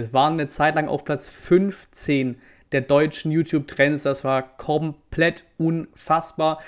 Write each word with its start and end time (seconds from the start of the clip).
Wir 0.00 0.12
waren 0.12 0.34
eine 0.34 0.46
Zeit 0.46 0.76
lang 0.76 0.86
auf 0.86 1.04
Platz 1.04 1.28
15 1.28 2.40
der 2.70 2.82
deutschen 2.82 3.32
YouTube-Trends. 3.32 4.04
Das 4.04 4.22
war 4.22 4.56
komplett 4.56 5.44
unfassbar. 5.58 6.62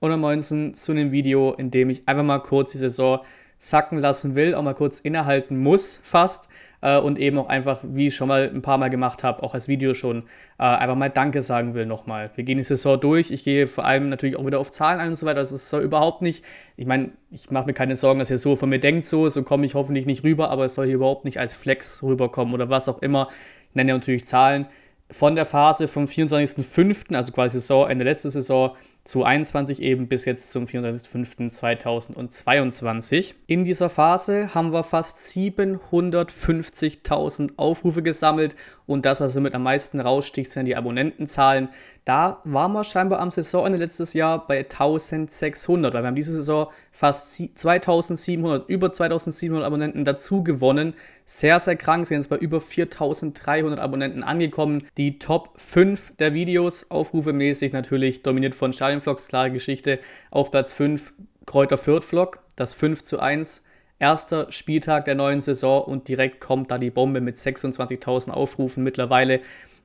Und 0.00 0.12
am 0.12 0.20
19 0.20 0.74
zu 0.74 0.92
einem 0.92 1.10
Video, 1.10 1.54
in 1.54 1.70
dem 1.70 1.88
ich 1.88 2.06
einfach 2.06 2.22
mal 2.22 2.40
kurz 2.40 2.72
die 2.72 2.78
Saison 2.78 3.20
sacken 3.56 3.96
lassen 3.96 4.34
will, 4.34 4.54
auch 4.54 4.62
mal 4.62 4.74
kurz 4.74 5.00
innehalten 5.00 5.58
muss, 5.58 6.02
fast. 6.02 6.50
Äh, 6.82 6.98
und 6.98 7.18
eben 7.18 7.38
auch 7.38 7.48
einfach, 7.48 7.82
wie 7.86 8.08
ich 8.08 8.16
schon 8.16 8.28
mal 8.28 8.50
ein 8.52 8.62
paar 8.62 8.78
Mal 8.78 8.88
gemacht 8.88 9.22
habe, 9.24 9.42
auch 9.42 9.54
als 9.54 9.68
Video 9.68 9.94
schon, 9.94 10.24
äh, 10.58 10.62
einfach 10.62 10.96
mal 10.96 11.10
Danke 11.10 11.42
sagen 11.42 11.74
will 11.74 11.86
nochmal. 11.86 12.30
Wir 12.34 12.44
gehen 12.44 12.58
die 12.58 12.64
Saison 12.64 12.98
durch. 13.00 13.30
Ich 13.30 13.44
gehe 13.44 13.66
vor 13.66 13.84
allem 13.84 14.08
natürlich 14.08 14.36
auch 14.36 14.46
wieder 14.46 14.60
auf 14.60 14.70
Zahlen 14.70 15.00
ein 15.00 15.10
und 15.10 15.16
so 15.16 15.26
weiter. 15.26 15.40
Das 15.40 15.52
ist 15.52 15.68
soll 15.70 15.82
überhaupt 15.82 16.22
nicht, 16.22 16.44
ich 16.76 16.86
meine, 16.86 17.10
ich 17.30 17.50
mache 17.50 17.66
mir 17.66 17.74
keine 17.74 17.96
Sorgen, 17.96 18.18
dass 18.18 18.30
ihr 18.30 18.38
so 18.38 18.56
von 18.56 18.68
mir 18.68 18.80
denkt, 18.80 19.04
so, 19.04 19.28
so 19.28 19.42
komme 19.42 19.66
ich 19.66 19.74
hoffentlich 19.74 20.06
nicht 20.06 20.24
rüber, 20.24 20.50
aber 20.50 20.64
es 20.66 20.74
soll 20.74 20.86
hier 20.86 20.96
überhaupt 20.96 21.24
nicht 21.24 21.38
als 21.38 21.54
Flex 21.54 22.02
rüberkommen 22.02 22.54
oder 22.54 22.70
was 22.70 22.88
auch 22.88 23.02
immer. 23.02 23.28
Ich 23.68 23.74
nenne 23.74 23.90
ja 23.90 23.96
natürlich 23.96 24.24
Zahlen 24.24 24.66
von 25.10 25.34
der 25.34 25.44
Phase 25.44 25.88
vom 25.88 26.04
24.05., 26.04 27.14
also 27.14 27.32
quasi 27.32 27.58
Saison, 27.58 27.88
Ende 27.88 28.04
letzte 28.04 28.30
Saison, 28.30 28.76
zu 29.04 29.24
21 29.24 29.82
eben 29.82 30.08
bis 30.08 30.24
jetzt 30.24 30.50
zum 30.52 30.64
24.05.2022. 30.66 33.34
In 33.46 33.64
dieser 33.64 33.88
Phase 33.88 34.54
haben 34.54 34.72
wir 34.72 34.84
fast 34.84 35.16
750.000 35.16 37.54
Aufrufe 37.56 38.02
gesammelt 38.02 38.54
und 38.90 39.06
das, 39.06 39.20
was 39.20 39.34
somit 39.34 39.54
am 39.54 39.62
meisten 39.62 40.00
raussticht, 40.00 40.50
sind 40.50 40.66
die 40.66 40.74
Abonnentenzahlen. 40.74 41.68
Da 42.04 42.40
waren 42.42 42.72
wir 42.72 42.82
scheinbar 42.82 43.20
am 43.20 43.30
Saisonende 43.30 43.78
letztes 43.78 44.14
Jahr 44.14 44.44
bei 44.48 44.58
1600, 44.58 45.94
weil 45.94 46.02
wir 46.02 46.08
haben 46.08 46.16
diese 46.16 46.32
Saison 46.32 46.66
fast 46.90 47.36
2700, 47.36 48.68
über 48.68 48.92
2700 48.92 49.64
Abonnenten 49.64 50.04
dazu 50.04 50.42
gewonnen. 50.42 50.94
Sehr, 51.24 51.60
sehr 51.60 51.76
krank, 51.76 52.08
sind 52.08 52.16
jetzt 52.16 52.30
bei 52.30 52.38
über 52.38 52.60
4300 52.60 53.78
Abonnenten 53.78 54.24
angekommen. 54.24 54.88
Die 54.96 55.20
Top 55.20 55.50
5 55.58 56.14
der 56.18 56.34
Videos, 56.34 56.90
aufrufemäßig 56.90 57.72
natürlich 57.72 58.24
dominiert 58.24 58.56
von 58.56 58.72
Stadionvlogs, 59.00 59.28
klare 59.28 59.50
Geschichte. 59.50 59.98
Auf 60.30 60.50
Platz 60.50 60.74
5 60.74 61.12
Kräuter 61.46 61.78
Fürth 61.78 62.04
Vlog, 62.04 62.40
das 62.56 62.74
5 62.74 63.02
zu 63.02 63.18
1 63.18 63.64
erster 63.98 64.50
Spieltag 64.50 65.04
der 65.04 65.14
neuen 65.14 65.40
Saison 65.40 65.84
und 65.84 66.08
direkt 66.08 66.40
kommt 66.40 66.70
da 66.70 66.78
die 66.78 66.90
Bombe 66.90 67.20
mit 67.20 67.36
26.000 67.36 68.30
Aufrufen 68.30 68.82
mittlerweile. 68.82 69.40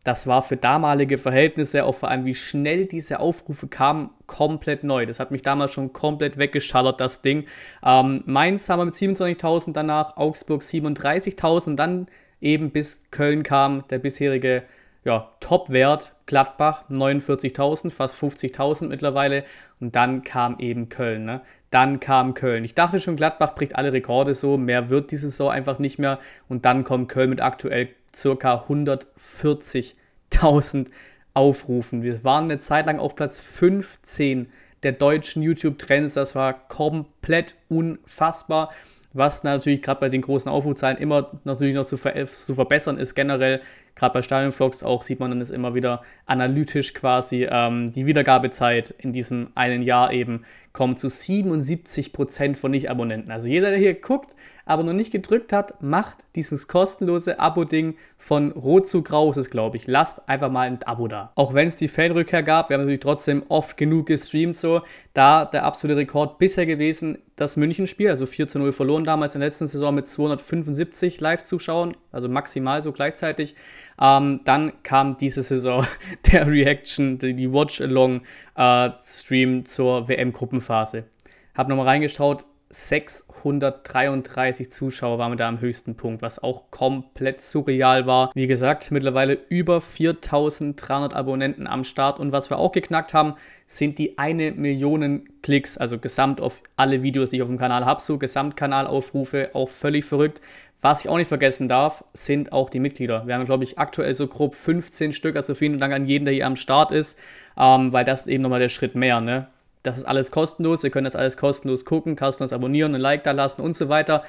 Das 0.05 0.27
war 0.27 0.41
für 0.41 0.55
damalige 0.55 1.17
Verhältnisse, 1.17 1.83
auch 1.83 1.95
vor 1.95 2.09
allem 2.09 2.25
wie 2.25 2.35
schnell 2.35 2.85
diese 2.85 3.19
Aufrufe 3.19 3.67
kamen, 3.67 4.11
komplett 4.27 4.83
neu. 4.83 5.05
Das 5.05 5.19
hat 5.19 5.31
mich 5.31 5.41
damals 5.41 5.73
schon 5.73 5.91
komplett 5.93 6.37
weggeschallert, 6.37 6.99
das 7.01 7.23
Ding. 7.23 7.45
Ähm, 7.83 8.21
Mainz 8.25 8.69
haben 8.69 8.79
wir 8.79 8.85
mit 8.85 8.93
27.000 8.93 9.73
danach, 9.73 10.15
Augsburg 10.15 10.61
37.000, 10.61 11.75
dann 11.75 12.05
eben 12.39 12.69
bis 12.69 13.09
Köln 13.09 13.43
kam 13.43 13.83
der 13.89 13.99
bisherige 13.99 14.63
ja, 15.05 15.31
Top-Wert, 15.39 16.13
Gladbach 16.25 16.83
49.000, 16.89 17.91
fast 17.91 18.17
50.000 18.17 18.87
mittlerweile. 18.87 19.45
Und 19.79 19.95
dann 19.95 20.23
kam 20.23 20.57
eben 20.59 20.89
Köln. 20.89 21.23
Ne? 21.25 21.41
Dann 21.69 21.99
kam 21.99 22.33
Köln. 22.33 22.63
Ich 22.63 22.73
dachte 22.73 22.99
schon, 22.99 23.15
Gladbach 23.15 23.53
bricht 23.53 23.75
alle 23.75 23.93
Rekorde 23.93 24.33
so. 24.33 24.57
Mehr 24.57 24.89
wird 24.89 25.11
diese 25.11 25.29
Saison 25.29 25.51
einfach 25.51 25.77
nicht 25.77 25.99
mehr. 25.99 26.17
Und 26.49 26.65
dann 26.65 26.83
kommt 26.83 27.09
Köln 27.09 27.29
mit 27.29 27.39
aktuell 27.39 27.89
ca. 28.11 28.65
140.000 28.67 30.87
Aufrufen. 31.35 32.01
Wir 32.01 32.23
waren 32.23 32.45
eine 32.45 32.57
Zeit 32.57 32.87
lang 32.87 32.97
auf 32.97 33.15
Platz 33.15 33.39
15 33.39 34.47
der 34.81 34.93
deutschen 34.93 35.43
YouTube-Trends. 35.43 36.15
Das 36.15 36.33
war 36.33 36.67
komplett 36.67 37.53
unfassbar. 37.69 38.71
Was 39.13 39.43
natürlich 39.43 39.81
gerade 39.81 39.99
bei 39.99 40.09
den 40.09 40.21
großen 40.21 40.51
Aufrufzahlen 40.51 40.97
immer 40.97 41.31
natürlich 41.43 41.75
noch 41.75 41.85
zu, 41.85 41.95
ver 41.95 42.25
zu 42.25 42.55
verbessern 42.55 42.97
ist, 42.97 43.15
generell 43.15 43.61
Gerade 43.95 44.13
bei 44.13 44.21
Stadionvlogs 44.21 44.83
auch 44.83 45.03
sieht 45.03 45.19
man 45.19 45.31
dann 45.31 45.41
es 45.41 45.51
immer 45.51 45.73
wieder 45.73 46.01
analytisch 46.25 46.93
quasi. 46.93 47.47
Ähm, 47.49 47.91
die 47.91 48.05
Wiedergabezeit 48.05 48.93
in 48.97 49.13
diesem 49.13 49.47
einen 49.55 49.81
Jahr 49.81 50.11
eben 50.11 50.43
kommt 50.73 50.99
zu 50.99 51.07
77% 51.07 52.55
von 52.55 52.71
Nicht-Abonnenten. 52.71 53.31
Also 53.31 53.47
jeder, 53.47 53.69
der 53.69 53.79
hier 53.79 53.93
guckt, 53.93 54.35
aber 54.65 54.83
noch 54.83 54.93
nicht 54.93 55.11
gedrückt 55.11 55.53
hat, 55.53 55.81
macht 55.81 56.17
dieses 56.35 56.67
kostenlose 56.67 57.39
Abo-Ding 57.39 57.95
von 58.17 58.51
Rot 58.51 58.89
zu 58.89 59.03
Grau, 59.03 59.29
ist 59.29 59.37
es 59.37 59.49
glaube 59.49 59.77
ich. 59.77 59.87
Lasst 59.87 60.27
einfach 60.27 60.49
mal 60.49 60.67
ein 60.67 60.81
Abo 60.83 61.07
da. 61.07 61.31
Auch 61.35 61.53
wenn 61.53 61.67
es 61.67 61.77
die 61.77 61.87
Fanrückkehr 61.87 62.43
gab, 62.43 62.69
wir 62.69 62.73
haben 62.73 62.81
natürlich 62.81 62.99
trotzdem 62.99 63.43
oft 63.47 63.77
genug 63.77 64.07
gestreamt 64.07 64.55
so. 64.55 64.81
Da 65.13 65.45
der 65.45 65.63
absolute 65.63 65.99
Rekord 65.99 66.39
bisher 66.39 66.65
gewesen, 66.65 67.19
das 67.35 67.57
München-Spiel, 67.57 68.09
also 68.09 68.25
4 68.25 68.47
zu 68.47 68.59
0 68.59 68.73
verloren 68.73 69.03
damals 69.03 69.35
in 69.35 69.41
der 69.41 69.49
letzten 69.49 69.67
Saison 69.67 69.93
mit 69.93 70.07
275 70.07 71.21
Live-Zuschauern, 71.21 71.95
also 72.11 72.27
maximal 72.27 72.81
so 72.81 72.91
gleichzeitig. 72.91 73.55
Ähm, 73.99 74.41
dann 74.43 74.83
kam 74.83 75.17
diese 75.17 75.41
Saison 75.43 75.85
der 76.31 76.47
Reaction, 76.47 77.17
die 77.17 77.51
Watch-Along-Stream 77.51 79.59
äh, 79.59 79.63
zur 79.63 80.07
WM-Gruppenphase. 80.07 81.05
Hab 81.53 81.67
nochmal 81.69 81.87
reingeschaut, 81.87 82.45
633 82.75 84.69
Zuschauer 84.69 85.17
waren 85.17 85.31
wir 85.31 85.37
da 85.37 85.47
am 85.47 85.61
höchsten 85.61 85.95
Punkt, 85.95 86.21
was 86.21 86.43
auch 86.43 86.71
komplett 86.71 87.39
surreal 87.39 88.05
war. 88.05 88.31
Wie 88.35 88.47
gesagt, 88.47 88.91
mittlerweile 88.91 89.39
über 89.47 89.79
4300 89.79 91.13
Abonnenten 91.13 91.67
am 91.67 91.85
Start 91.85 92.19
und 92.19 92.33
was 92.33 92.49
wir 92.49 92.57
auch 92.57 92.73
geknackt 92.73 93.13
haben, 93.13 93.35
sind 93.65 93.97
die 93.97 94.17
eine 94.17 94.51
Million 94.51 95.29
Klicks, 95.41 95.77
also 95.77 95.99
gesamt 95.99 96.41
auf 96.41 96.61
alle 96.75 97.01
Videos, 97.01 97.29
die 97.29 97.37
ich 97.37 97.43
auf 97.43 97.47
dem 97.47 97.57
Kanal 97.57 97.85
habe, 97.85 98.01
so 98.01 98.17
Gesamtkanalaufrufe, 98.17 99.51
auch 99.53 99.69
völlig 99.69 100.03
verrückt. 100.03 100.41
Was 100.81 101.05
ich 101.05 101.09
auch 101.09 101.17
nicht 101.17 101.29
vergessen 101.29 101.69
darf, 101.69 102.03
sind 102.13 102.51
auch 102.51 102.69
die 102.69 102.81
Mitglieder. 102.81 103.25
Wir 103.25 103.35
haben, 103.35 103.45
glaube 103.45 103.63
ich, 103.63 103.79
aktuell 103.79 104.13
so 104.13 104.27
grob 104.27 104.53
15 104.53 105.13
Stück. 105.13 105.37
Also 105.37 105.55
vielen 105.55 105.79
Dank 105.79 105.93
an 105.93 106.05
jeden, 106.05 106.25
der 106.25 106.33
hier 106.33 106.45
am 106.45 106.57
Start 106.57 106.91
ist, 106.91 107.17
ähm, 107.57 107.93
weil 107.93 108.03
das 108.03 108.27
eben 108.27 108.43
nochmal 108.43 108.59
der 108.59 108.69
Schritt 108.69 108.95
mehr. 108.95 109.21
Ne? 109.21 109.47
Das 109.85 109.97
ist 109.97 110.05
alles 110.05 110.31
kostenlos. 110.31 110.83
Ihr 110.83 110.89
könnt 110.89 111.05
das 111.05 111.15
alles 111.15 111.37
kostenlos 111.37 111.85
gucken, 111.85 112.15
kostenlos 112.15 112.53
abonnieren, 112.53 112.95
ein 112.95 113.01
Like 113.01 113.23
da 113.23 113.31
lassen 113.31 113.61
und 113.61 113.75
so 113.75 113.87
weiter. 113.87 114.23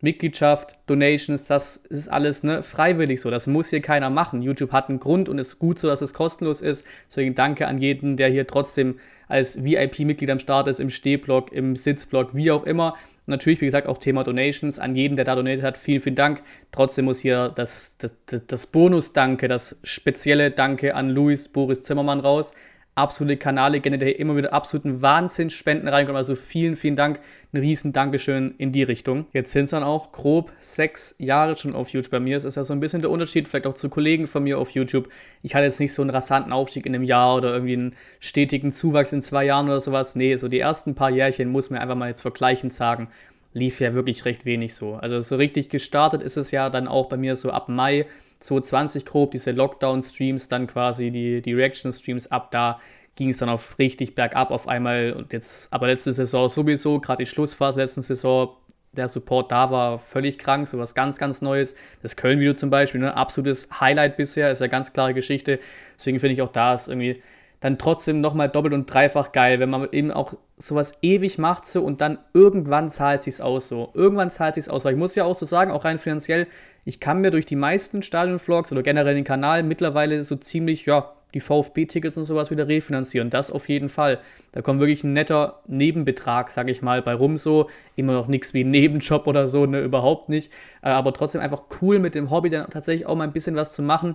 Mitgliedschaft, 0.00 0.78
Donations, 0.86 1.48
das 1.48 1.76
ist 1.76 2.08
alles 2.08 2.44
ne, 2.44 2.62
freiwillig 2.62 3.20
so. 3.20 3.30
Das 3.30 3.48
muss 3.48 3.70
hier 3.70 3.80
keiner 3.80 4.10
machen. 4.10 4.42
YouTube 4.42 4.70
hat 4.70 4.88
einen 4.88 5.00
Grund 5.00 5.28
und 5.28 5.38
ist 5.38 5.58
gut 5.58 5.78
so, 5.78 5.88
dass 5.88 6.02
es 6.02 6.14
kostenlos 6.14 6.60
ist. 6.60 6.86
Deswegen 7.08 7.34
danke 7.34 7.66
an 7.66 7.78
jeden, 7.78 8.16
der 8.16 8.28
hier 8.28 8.46
trotzdem 8.46 9.00
als 9.26 9.64
VIP-Mitglied 9.64 10.30
am 10.30 10.38
Start 10.38 10.68
ist, 10.68 10.78
im 10.78 10.90
Stehblock, 10.90 11.52
im 11.52 11.74
Sitzblock, 11.74 12.36
wie 12.36 12.52
auch 12.52 12.64
immer. 12.64 12.92
Und 13.26 13.32
natürlich, 13.32 13.60
wie 13.60 13.66
gesagt, 13.66 13.88
auch 13.88 13.98
Thema 13.98 14.22
Donations. 14.22 14.78
An 14.78 14.94
jeden, 14.94 15.16
der 15.16 15.24
da 15.24 15.34
donatet 15.34 15.64
hat, 15.64 15.76
vielen, 15.76 16.00
vielen 16.00 16.14
Dank. 16.14 16.42
Trotzdem 16.70 17.06
muss 17.06 17.18
hier 17.18 17.48
das, 17.48 17.98
das, 17.98 18.14
das 18.46 18.66
Bonus-Danke, 18.68 19.48
das 19.48 19.80
spezielle 19.82 20.52
Danke 20.52 20.94
an 20.94 21.10
Luis 21.10 21.48
Boris 21.48 21.82
Zimmermann 21.82 22.20
raus 22.20 22.52
absolute 22.98 23.36
Kanallegende, 23.36 23.98
der 23.98 24.08
hier 24.08 24.18
immer 24.18 24.36
wieder 24.36 24.52
absoluten 24.52 25.00
Wahnsinnsspenden 25.00 25.88
reinkommt. 25.88 26.16
Also 26.16 26.34
vielen, 26.34 26.76
vielen 26.76 26.96
Dank. 26.96 27.20
Ein 27.52 27.60
riesen 27.60 27.94
Dankeschön 27.94 28.54
in 28.58 28.72
die 28.72 28.82
Richtung. 28.82 29.26
Jetzt 29.32 29.52
sind 29.52 29.64
es 29.64 29.70
dann 29.70 29.82
auch 29.82 30.12
grob 30.12 30.52
sechs 30.58 31.14
Jahre 31.18 31.56
schon 31.56 31.74
auf 31.74 31.88
YouTube 31.88 32.10
bei 32.10 32.20
mir. 32.20 32.36
Es 32.36 32.44
ist 32.44 32.56
ja 32.56 32.64
so 32.64 32.74
ein 32.74 32.80
bisschen 32.80 33.00
der 33.00 33.10
Unterschied, 33.10 33.48
vielleicht 33.48 33.66
auch 33.66 33.74
zu 33.74 33.88
Kollegen 33.88 34.26
von 34.26 34.44
mir 34.44 34.58
auf 34.58 34.70
YouTube. 34.70 35.08
Ich 35.42 35.54
hatte 35.54 35.64
jetzt 35.64 35.80
nicht 35.80 35.94
so 35.94 36.02
einen 36.02 36.10
rasanten 36.10 36.52
Aufstieg 36.52 36.84
in 36.84 36.94
einem 36.94 37.04
Jahr 37.04 37.36
oder 37.36 37.54
irgendwie 37.54 37.72
einen 37.72 37.96
stetigen 38.20 38.70
Zuwachs 38.70 39.12
in 39.12 39.22
zwei 39.22 39.44
Jahren 39.44 39.66
oder 39.66 39.80
sowas. 39.80 40.14
Nee, 40.14 40.36
so 40.36 40.48
die 40.48 40.60
ersten 40.60 40.94
paar 40.94 41.10
Jährchen 41.10 41.48
muss 41.48 41.70
man 41.70 41.80
einfach 41.80 41.94
mal 41.94 42.08
jetzt 42.08 42.20
vergleichend 42.20 42.74
sagen 42.74 43.08
lief 43.54 43.80
ja 43.80 43.94
wirklich 43.94 44.24
recht 44.24 44.44
wenig 44.44 44.74
so. 44.74 44.94
Also 44.94 45.20
so 45.20 45.36
richtig 45.36 45.68
gestartet 45.68 46.22
ist 46.22 46.36
es 46.36 46.50
ja 46.50 46.70
dann 46.70 46.86
auch 46.88 47.08
bei 47.08 47.16
mir 47.16 47.34
so 47.34 47.50
ab 47.50 47.68
Mai 47.68 48.06
2020 48.40 49.04
grob, 49.04 49.30
diese 49.32 49.50
Lockdown-Streams, 49.52 50.48
dann 50.48 50.66
quasi 50.66 51.10
die, 51.10 51.42
die 51.42 51.54
Reaction-Streams, 51.54 52.30
ab 52.30 52.50
da 52.50 52.78
ging 53.16 53.30
es 53.30 53.38
dann 53.38 53.48
auf 53.48 53.78
richtig 53.80 54.14
bergab 54.14 54.52
auf 54.52 54.68
einmal 54.68 55.12
und 55.12 55.32
jetzt, 55.32 55.72
aber 55.72 55.88
letzte 55.88 56.12
Saison 56.12 56.48
sowieso, 56.48 57.00
gerade 57.00 57.24
die 57.24 57.28
Schlussphase 57.28 57.80
letzten 57.80 58.02
Saison, 58.02 58.56
der 58.92 59.08
Support 59.08 59.50
da 59.50 59.70
war 59.70 59.98
völlig 59.98 60.38
krank, 60.38 60.68
so 60.68 60.78
was 60.78 60.94
ganz, 60.94 61.18
ganz 61.18 61.42
Neues. 61.42 61.74
Das 62.02 62.16
Köln-Video 62.16 62.54
zum 62.54 62.70
Beispiel, 62.70 63.00
ne, 63.00 63.16
absolutes 63.16 63.68
Highlight 63.80 64.16
bisher, 64.16 64.50
ist 64.50 64.60
ja 64.60 64.66
ganz 64.66 64.92
klare 64.92 65.14
Geschichte. 65.14 65.58
Deswegen 65.96 66.20
finde 66.20 66.34
ich 66.34 66.42
auch 66.42 66.48
da 66.48 66.74
ist 66.74 66.88
irgendwie 66.88 67.20
dann 67.60 67.78
trotzdem 67.78 68.20
nochmal 68.20 68.48
doppelt 68.48 68.74
und 68.74 68.92
dreifach 68.92 69.32
geil, 69.32 69.58
wenn 69.58 69.70
man 69.70 69.88
eben 69.90 70.10
auch 70.10 70.34
sowas 70.58 70.92
ewig 71.02 71.38
macht 71.38 71.66
so 71.66 71.82
und 71.82 72.00
dann 72.00 72.18
irgendwann 72.32 72.88
zahlt 72.88 73.22
sich's 73.22 73.40
aus 73.40 73.68
so. 73.68 73.90
Irgendwann 73.94 74.30
zahlt 74.30 74.54
sich's 74.54 74.68
aus. 74.68 74.84
Weil 74.84 74.92
ich 74.92 74.98
muss 74.98 75.14
ja 75.14 75.24
auch 75.24 75.34
so 75.34 75.46
sagen, 75.46 75.70
auch 75.70 75.84
rein 75.84 75.98
finanziell, 75.98 76.46
ich 76.84 77.00
kann 77.00 77.20
mir 77.20 77.30
durch 77.30 77.46
die 77.46 77.56
meisten 77.56 78.02
Stadion-Vlogs 78.02 78.72
oder 78.72 78.82
generell 78.82 79.14
den 79.14 79.24
Kanal 79.24 79.62
mittlerweile 79.62 80.22
so 80.22 80.36
ziemlich, 80.36 80.86
ja, 80.86 81.12
die 81.34 81.40
VfB-Tickets 81.40 82.16
und 82.16 82.24
sowas 82.24 82.50
wieder 82.50 82.68
refinanzieren. 82.68 83.28
Das 83.28 83.50
auf 83.50 83.68
jeden 83.68 83.88
Fall. 83.88 84.18
Da 84.52 84.62
kommt 84.62 84.80
wirklich 84.80 85.04
ein 85.04 85.12
netter 85.12 85.60
Nebenbetrag, 85.66 86.50
sag 86.50 86.70
ich 86.70 86.80
mal, 86.80 87.02
bei 87.02 87.12
rum 87.12 87.36
so. 87.36 87.68
Immer 87.96 88.14
noch 88.14 88.28
nichts 88.28 88.54
wie 88.54 88.64
ein 88.64 88.70
Nebenjob 88.70 89.26
oder 89.26 89.46
so, 89.46 89.66
ne, 89.66 89.82
überhaupt 89.82 90.28
nicht. 90.28 90.52
Äh, 90.82 90.88
aber 90.88 91.12
trotzdem 91.12 91.40
einfach 91.40 91.64
cool 91.82 91.98
mit 91.98 92.14
dem 92.14 92.30
Hobby 92.30 92.48
dann 92.48 92.70
tatsächlich 92.70 93.06
auch 93.06 93.16
mal 93.16 93.24
ein 93.24 93.32
bisschen 93.32 93.56
was 93.56 93.74
zu 93.74 93.82
machen 93.82 94.14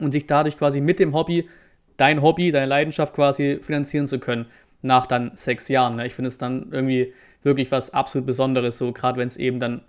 und 0.00 0.12
sich 0.12 0.26
dadurch 0.26 0.56
quasi 0.56 0.80
mit 0.80 1.00
dem 1.00 1.14
Hobby 1.14 1.48
dein 1.98 2.22
Hobby, 2.22 2.50
deine 2.50 2.66
Leidenschaft 2.66 3.14
quasi 3.14 3.58
finanzieren 3.60 4.06
zu 4.06 4.18
können 4.18 4.46
nach 4.80 5.06
dann 5.06 5.32
sechs 5.34 5.68
Jahren. 5.68 5.96
Ne? 5.96 6.06
Ich 6.06 6.14
finde 6.14 6.28
es 6.28 6.38
dann 6.38 6.68
irgendwie 6.70 7.12
wirklich 7.42 7.70
was 7.70 7.92
absolut 7.92 8.26
Besonderes, 8.26 8.78
so 8.78 8.92
gerade 8.92 9.18
wenn 9.18 9.28
es 9.28 9.36
eben 9.36 9.60
dann 9.60 9.82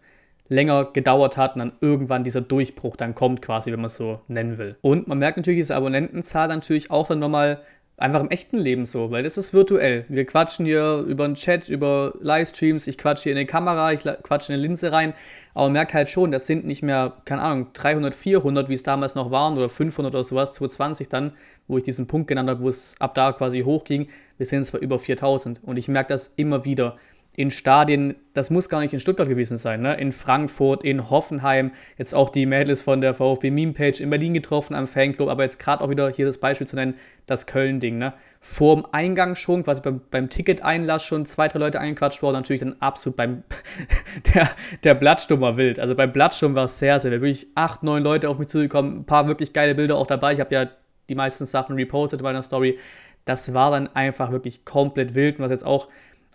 länger 0.50 0.86
gedauert 0.86 1.38
hat 1.38 1.54
und 1.54 1.60
dann 1.60 1.72
irgendwann 1.80 2.24
dieser 2.24 2.42
Durchbruch 2.42 2.96
dann 2.96 3.16
kommt, 3.16 3.42
quasi, 3.42 3.72
wenn 3.72 3.80
man 3.80 3.86
es 3.86 3.96
so 3.96 4.20
nennen 4.28 4.58
will. 4.58 4.76
Und 4.82 5.08
man 5.08 5.20
merkt 5.20 5.38
natürlich 5.38 5.60
diese 5.60 5.76
Abonnentenzahl 5.76 6.48
natürlich 6.48 6.92
auch 6.92 7.08
dann 7.08 7.20
nochmal 7.20 7.62
einfach 8.00 8.22
im 8.22 8.30
echten 8.30 8.58
Leben 8.58 8.86
so, 8.86 9.12
weil 9.12 9.24
das 9.24 9.38
ist 9.38 9.54
virtuell. 9.54 10.06
Wir 10.08 10.26
quatschen 10.26 10.66
hier 10.66 11.04
über 11.08 11.26
einen 11.26 11.36
Chat, 11.36 11.70
über 11.70 12.14
Livestreams, 12.22 12.88
ich 12.88 12.98
quatsche 12.98 13.24
hier 13.24 13.32
in 13.34 13.38
eine 13.38 13.46
Kamera, 13.46 13.92
ich 13.92 14.02
quatsche 14.24 14.52
in 14.52 14.58
eine 14.58 14.68
Linse 14.68 14.92
rein, 14.92 15.14
aber 15.54 15.66
man 15.66 15.74
merkt 15.74 15.94
halt 15.94 16.10
schon, 16.10 16.32
das 16.32 16.48
sind 16.48 16.66
nicht 16.66 16.82
mehr, 16.82 17.14
keine 17.26 17.42
Ahnung, 17.42 17.68
300, 17.74 18.16
400, 18.16 18.70
wie 18.70 18.74
es 18.74 18.84
damals 18.84 19.16
noch 19.16 19.32
waren, 19.32 19.58
oder 19.58 19.70
500 19.70 20.14
oder 20.14 20.24
sowas, 20.24 20.54
220 20.54 21.10
dann, 21.10 21.34
wo 21.68 21.78
ich 21.78 21.84
diesen 21.84 22.08
Punkt 22.08 22.28
genannt 22.28 22.50
habe, 22.50 22.62
wo 22.62 22.70
es 22.70 22.96
ab 23.00 23.14
da 23.16 23.32
quasi 23.34 23.62
hochging. 23.62 24.08
Wir 24.38 24.46
sind 24.46 24.66
zwar 24.66 24.80
über 24.80 24.98
4000 24.98 25.62
und 25.64 25.78
ich 25.78 25.88
merke 25.88 26.10
das 26.10 26.34
immer 26.36 26.66
wieder 26.66 26.98
in 27.40 27.52
Stadien, 27.52 28.16
das 28.34 28.50
muss 28.50 28.68
gar 28.68 28.82
nicht 28.82 28.94
in 28.94 29.00
Stuttgart 29.00 29.30
gewesen 29.30 29.56
sein, 29.56 29.80
ne? 29.80 29.96
in 29.96 30.12
Frankfurt, 30.12 30.84
in 30.84 31.10
Hoffenheim, 31.10 31.72
jetzt 31.98 32.14
auch 32.14 32.32
die 32.32 32.46
Mädels 32.46 32.82
von 32.82 33.00
der 33.00 33.14
VfB 33.14 33.50
Meme 33.50 33.72
Page 33.72 34.02
in 34.02 34.10
Berlin 34.10 34.34
getroffen 34.34 34.76
am 34.76 34.88
Fanclub, 34.88 35.30
aber 35.30 35.44
jetzt 35.44 35.58
gerade 35.58 35.82
auch 35.82 35.90
wieder 35.90 36.10
hier 36.10 36.26
das 36.26 36.38
Beispiel 36.38 36.68
zu 36.68 36.76
nennen, 36.76 36.96
das 37.28 37.48
Köln-Ding. 37.48 37.98
Ne? 37.98 38.12
Vorm 38.42 38.86
Eingang 38.92 39.36
schon, 39.36 39.64
quasi 39.64 39.80
beim, 39.82 40.02
beim 40.12 40.30
Ticket-Einlass 40.30 41.06
schon 41.06 41.26
zwei, 41.26 41.48
drei 41.48 41.60
Leute 41.60 41.80
eingequatscht 41.80 42.22
worden, 42.22 42.36
natürlich 42.36 42.60
dann 42.60 42.76
absolut 42.82 43.16
beim 43.16 43.44
der, 44.36 44.50
der 44.84 44.96
Blattsturm 44.96 45.40
war 45.40 45.56
wild. 45.56 45.80
Also 45.80 45.96
beim 45.96 46.12
Blattsturm 46.12 46.58
war 46.58 46.66
es 46.66 46.78
sehr, 46.78 47.00
sehr 47.00 47.12
wild. 47.12 47.22
Wirklich 47.22 47.48
acht, 47.56 47.84
neun 47.84 48.04
Leute 48.04 48.28
auf 48.28 48.38
mich 48.38 48.50
zugekommen, 48.50 48.98
ein 48.98 49.06
paar 49.06 49.30
wirklich 49.30 49.54
geile 49.54 49.76
Bilder 49.76 49.96
auch 49.96 50.08
dabei. 50.08 50.34
Ich 50.34 50.42
habe 50.42 50.54
ja 50.54 50.68
die 51.08 51.16
meisten 51.16 51.46
Sachen 51.46 51.78
repostet 51.78 52.22
bei 52.22 52.32
einer 52.32 52.44
Story. 52.44 52.78
Das 53.24 53.54
war 53.54 53.72
dann 53.72 53.88
einfach 53.96 54.32
wirklich 54.32 54.66
komplett 54.66 55.16
wild 55.16 55.38
und 55.38 55.46
was 55.46 55.52
jetzt 55.52 55.66
auch 55.66 55.88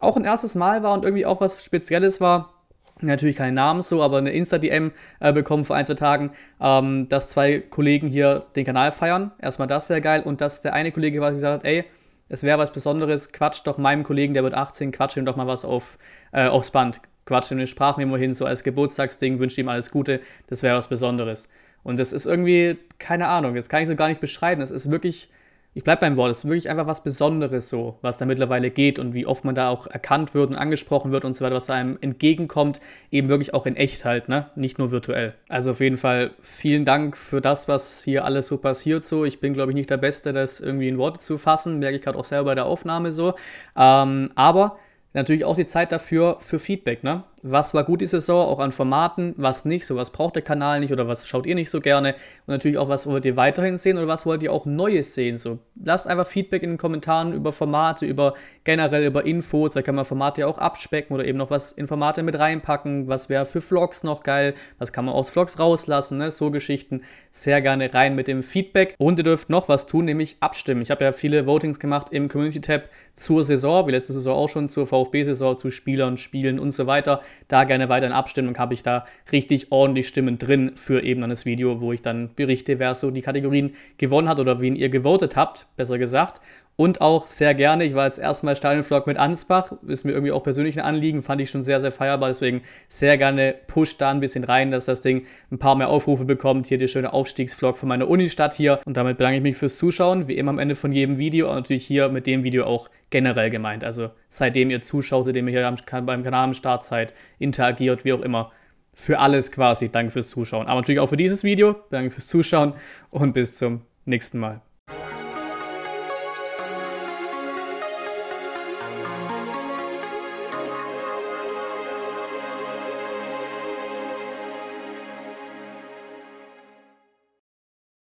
auch 0.04 0.16
ein 0.16 0.24
erstes 0.24 0.54
Mal 0.54 0.82
war 0.82 0.92
und 0.92 1.04
irgendwie 1.04 1.26
auch 1.26 1.40
was 1.40 1.64
Spezielles 1.64 2.20
war. 2.20 2.54
Natürlich 3.00 3.36
keinen 3.36 3.54
Namen 3.54 3.82
so, 3.82 4.02
aber 4.02 4.18
eine 4.18 4.30
Insta-DM 4.30 4.92
äh, 5.20 5.32
bekommen 5.32 5.64
vor 5.64 5.76
ein, 5.76 5.84
zwei 5.84 5.94
Tagen, 5.94 6.30
ähm, 6.60 7.08
dass 7.08 7.28
zwei 7.28 7.58
Kollegen 7.58 8.06
hier 8.08 8.46
den 8.54 8.64
Kanal 8.64 8.92
feiern. 8.92 9.32
Erstmal 9.40 9.68
das 9.68 9.88
sehr 9.88 10.00
geil 10.00 10.22
und 10.22 10.40
dass 10.40 10.62
der 10.62 10.74
eine 10.74 10.92
Kollege 10.92 11.18
quasi 11.18 11.34
gesagt 11.34 11.64
hat, 11.64 11.64
ey, 11.64 11.84
es 12.28 12.42
wäre 12.42 12.58
was 12.58 12.72
Besonderes, 12.72 13.32
quatscht 13.32 13.66
doch 13.66 13.78
meinem 13.78 14.04
Kollegen, 14.04 14.32
der 14.32 14.44
wird 14.44 14.54
18, 14.54 14.92
quatscht 14.92 15.16
ihm 15.16 15.26
doch 15.26 15.36
mal 15.36 15.46
was 15.46 15.64
auf, 15.64 15.98
äh, 16.32 16.46
aufs 16.46 16.70
Band. 16.70 17.00
Quatscht 17.26 17.50
ihm 17.50 17.58
eine 17.58 17.66
Sprachmemo 17.66 18.16
hin, 18.16 18.32
so 18.32 18.46
als 18.46 18.62
Geburtstagsding, 18.62 19.38
wünscht 19.38 19.58
ihm 19.58 19.68
alles 19.68 19.90
Gute, 19.90 20.20
das 20.46 20.62
wäre 20.62 20.76
was 20.76 20.88
Besonderes. 20.88 21.48
Und 21.82 21.98
das 21.98 22.12
ist 22.12 22.26
irgendwie, 22.26 22.78
keine 22.98 23.28
Ahnung, 23.28 23.54
das 23.54 23.68
kann 23.68 23.82
ich 23.82 23.88
so 23.88 23.96
gar 23.96 24.08
nicht 24.08 24.20
beschreiben. 24.20 24.62
Es 24.62 24.70
ist 24.70 24.90
wirklich 24.90 25.30
ich 25.76 25.82
bleibe 25.82 26.02
beim 26.02 26.16
Wort, 26.16 26.30
es 26.30 26.38
ist 26.38 26.44
wirklich 26.44 26.70
einfach 26.70 26.86
was 26.86 27.02
Besonderes 27.02 27.68
so, 27.68 27.98
was 28.00 28.18
da 28.18 28.26
mittlerweile 28.26 28.70
geht 28.70 29.00
und 29.00 29.12
wie 29.12 29.26
oft 29.26 29.44
man 29.44 29.56
da 29.56 29.70
auch 29.70 29.88
erkannt 29.88 30.32
wird 30.32 30.50
und 30.50 30.56
angesprochen 30.56 31.10
wird 31.10 31.24
und 31.24 31.34
so 31.34 31.44
weiter, 31.44 31.56
was 31.56 31.68
einem 31.68 31.98
entgegenkommt, 32.00 32.80
eben 33.10 33.28
wirklich 33.28 33.54
auch 33.54 33.66
in 33.66 33.74
echt 33.74 34.04
halt, 34.04 34.28
ne? 34.28 34.46
Nicht 34.54 34.78
nur 34.78 34.92
virtuell. 34.92 35.34
Also 35.48 35.72
auf 35.72 35.80
jeden 35.80 35.96
Fall 35.96 36.30
vielen 36.42 36.84
Dank 36.84 37.16
für 37.16 37.40
das, 37.40 37.66
was 37.66 38.04
hier 38.04 38.24
alles 38.24 38.46
so 38.46 38.58
passiert 38.58 39.04
so. 39.04 39.24
Ich 39.24 39.40
bin, 39.40 39.52
glaube 39.52 39.72
ich, 39.72 39.74
nicht 39.74 39.90
der 39.90 39.96
Beste, 39.96 40.32
das 40.32 40.60
irgendwie 40.60 40.88
in 40.88 40.96
Worte 40.96 41.18
zu 41.18 41.38
fassen, 41.38 41.80
merke 41.80 41.96
ich 41.96 42.02
gerade 42.02 42.18
auch 42.18 42.24
selber 42.24 42.44
bei 42.44 42.54
der 42.54 42.66
Aufnahme 42.66 43.10
so. 43.10 43.34
Ähm, 43.76 44.30
aber 44.36 44.78
natürlich 45.12 45.44
auch 45.44 45.56
die 45.56 45.66
Zeit 45.66 45.90
dafür 45.90 46.36
für 46.38 46.60
Feedback, 46.60 47.02
ne? 47.02 47.24
Was 47.46 47.74
war 47.74 47.84
gut 47.84 48.00
die 48.00 48.06
Saison, 48.06 48.46
auch 48.46 48.58
an 48.58 48.72
Formaten, 48.72 49.34
was 49.36 49.66
nicht, 49.66 49.84
so 49.84 49.96
was 49.96 50.08
braucht 50.08 50.34
der 50.34 50.42
Kanal 50.42 50.80
nicht 50.80 50.92
oder 50.92 51.08
was 51.08 51.28
schaut 51.28 51.44
ihr 51.44 51.54
nicht 51.54 51.68
so 51.68 51.82
gerne. 51.82 52.14
Und 52.46 52.52
natürlich 52.52 52.78
auch, 52.78 52.88
was 52.88 53.06
wollt 53.06 53.26
ihr 53.26 53.36
weiterhin 53.36 53.76
sehen 53.76 53.98
oder 53.98 54.08
was 54.08 54.24
wollt 54.24 54.42
ihr 54.42 54.50
auch 54.50 54.64
Neues 54.64 55.14
sehen, 55.14 55.36
so 55.36 55.58
lasst 55.82 56.06
einfach 56.06 56.26
Feedback 56.26 56.62
in 56.62 56.70
den 56.70 56.78
Kommentaren 56.78 57.34
über 57.34 57.52
Formate, 57.52 58.06
über 58.06 58.32
generell 58.64 59.04
über 59.04 59.26
Infos, 59.26 59.72
vielleicht 59.72 59.84
kann 59.84 59.94
man 59.94 60.06
Formate 60.06 60.40
ja 60.40 60.46
auch 60.46 60.56
abspecken 60.56 61.14
oder 61.14 61.26
eben 61.26 61.36
noch 61.36 61.50
was 61.50 61.72
in 61.72 61.86
Formate 61.86 62.22
mit 62.22 62.38
reinpacken, 62.38 63.08
was 63.08 63.28
wäre 63.28 63.44
für 63.44 63.60
Vlogs 63.60 64.04
noch 64.04 64.22
geil, 64.22 64.54
was 64.78 64.94
kann 64.94 65.04
man 65.04 65.14
aus 65.14 65.28
Vlogs 65.28 65.58
rauslassen, 65.58 66.16
ne? 66.16 66.30
so 66.30 66.50
Geschichten, 66.50 67.02
sehr 67.30 67.60
gerne 67.60 67.92
rein 67.92 68.14
mit 68.14 68.26
dem 68.26 68.42
Feedback. 68.42 68.94
Und 68.96 69.18
ihr 69.18 69.24
dürft 69.24 69.50
noch 69.50 69.68
was 69.68 69.84
tun, 69.84 70.06
nämlich 70.06 70.38
abstimmen. 70.40 70.80
Ich 70.80 70.90
habe 70.90 71.04
ja 71.04 71.12
viele 71.12 71.46
Votings 71.46 71.78
gemacht 71.78 72.06
im 72.10 72.28
Community-Tab 72.28 72.88
zur 73.12 73.44
Saison, 73.44 73.86
wie 73.86 73.90
letzte 73.90 74.14
Saison 74.14 74.34
auch 74.34 74.48
schon, 74.48 74.70
zur 74.70 74.86
VfB-Saison, 74.86 75.58
zu 75.58 75.70
Spielern, 75.70 76.16
Spielen 76.16 76.58
und 76.58 76.70
so 76.70 76.86
weiter 76.86 77.20
da 77.48 77.64
gerne 77.64 77.88
weiter 77.88 78.06
in 78.06 78.12
Abstimmung 78.12 78.56
habe 78.58 78.74
ich 78.74 78.82
da 78.82 79.04
richtig 79.32 79.70
ordentlich 79.70 80.08
Stimmen 80.08 80.38
drin 80.38 80.72
für 80.76 81.02
eben 81.02 81.20
dann 81.20 81.30
das 81.30 81.46
Video, 81.46 81.80
wo 81.80 81.92
ich 81.92 82.02
dann 82.02 82.34
berichte, 82.34 82.78
wer 82.78 82.94
so 82.94 83.10
die 83.10 83.22
Kategorien 83.22 83.72
gewonnen 83.98 84.28
hat 84.28 84.40
oder 84.40 84.60
wen 84.60 84.76
ihr 84.76 84.88
gewotet 84.88 85.36
habt, 85.36 85.66
besser 85.76 85.98
gesagt. 85.98 86.40
Und 86.76 87.00
auch 87.00 87.28
sehr 87.28 87.54
gerne, 87.54 87.84
ich 87.84 87.94
war 87.94 88.06
jetzt 88.06 88.18
erstmal 88.18 88.56
Stadionvlog 88.56 89.06
mit 89.06 89.16
Ansbach, 89.16 89.72
ist 89.86 90.04
mir 90.04 90.10
irgendwie 90.10 90.32
auch 90.32 90.42
persönlich 90.42 90.76
ein 90.76 90.84
Anliegen, 90.84 91.22
fand 91.22 91.40
ich 91.40 91.48
schon 91.48 91.62
sehr, 91.62 91.78
sehr 91.78 91.92
feierbar, 91.92 92.30
deswegen 92.30 92.62
sehr 92.88 93.16
gerne 93.16 93.54
push 93.68 93.96
da 93.96 94.10
ein 94.10 94.18
bisschen 94.18 94.42
rein, 94.42 94.72
dass 94.72 94.86
das 94.86 95.00
Ding 95.00 95.24
ein 95.52 95.58
paar 95.58 95.76
mehr 95.76 95.88
Aufrufe 95.88 96.24
bekommt. 96.24 96.66
Hier 96.66 96.78
der 96.78 96.88
schöne 96.88 97.12
Aufstiegsvlog 97.12 97.76
von 97.76 97.88
meiner 97.88 98.08
Unistadt 98.08 98.54
hier. 98.54 98.80
Und 98.86 98.96
damit 98.96 99.18
bedanke 99.18 99.36
ich 99.36 99.42
mich 99.44 99.56
fürs 99.56 99.78
Zuschauen, 99.78 100.26
wie 100.26 100.36
immer 100.36 100.50
am 100.50 100.58
Ende 100.58 100.74
von 100.74 100.90
jedem 100.90 101.16
Video 101.16 101.48
und 101.48 101.54
natürlich 101.54 101.86
hier 101.86 102.08
mit 102.08 102.26
dem 102.26 102.42
Video 102.42 102.64
auch 102.64 102.90
generell 103.10 103.50
gemeint. 103.50 103.84
Also 103.84 104.10
seitdem 104.28 104.70
ihr 104.70 104.80
zuschaut, 104.80 105.26
seitdem 105.26 105.46
ihr 105.46 105.52
hier 105.52 106.02
beim 106.02 106.24
Kanal 106.24 106.44
am 106.44 106.54
Start 106.54 106.82
seid, 106.82 107.14
interagiert, 107.38 108.04
wie 108.04 108.12
auch 108.12 108.20
immer. 108.20 108.50
Für 108.94 109.20
alles 109.20 109.52
quasi. 109.52 109.90
Danke 109.90 110.10
fürs 110.10 110.30
Zuschauen. 110.30 110.66
Aber 110.66 110.80
natürlich 110.80 111.00
auch 111.00 111.08
für 111.08 111.16
dieses 111.16 111.44
Video. 111.44 111.76
Danke 111.90 112.10
fürs 112.10 112.26
Zuschauen 112.26 112.74
und 113.10 113.32
bis 113.32 113.58
zum 113.58 113.82
nächsten 114.06 114.38
Mal. 114.38 114.60